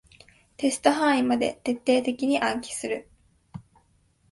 [0.57, 3.07] テスト範囲まで徹底的に暗記する